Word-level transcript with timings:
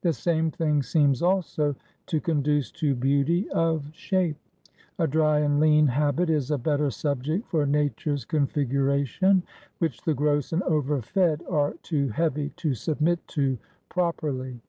The 0.00 0.12
same 0.12 0.50
thing 0.50 0.82
seems, 0.82 1.22
also, 1.22 1.76
to 2.06 2.20
conduce 2.20 2.72
to 2.72 2.96
beauty 2.96 3.48
of 3.50 3.88
shape; 3.94 4.36
a 4.98 5.06
dry 5.06 5.38
and 5.38 5.60
lean 5.60 5.86
habit 5.86 6.28
is 6.28 6.50
a 6.50 6.58
better 6.58 6.90
subject 6.90 7.46
for 7.46 7.64
nature's 7.66 8.24
configuration, 8.24 9.44
which 9.78 10.02
the 10.02 10.12
gross 10.12 10.52
and 10.52 10.64
overfed 10.64 11.44
are 11.48 11.74
too 11.84 12.08
heavy 12.08 12.48
to 12.56 12.74
submit 12.74 13.28
to 13.28 13.58
properly. 13.88 14.60